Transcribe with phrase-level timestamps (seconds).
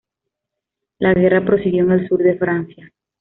[0.97, 2.91] La guerra prosiguió en el sur de Francia.